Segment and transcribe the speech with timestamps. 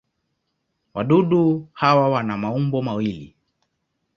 [0.93, 3.35] Wadudu hawa wana maumbo mawili.